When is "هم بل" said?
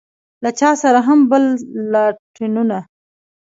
1.07-1.43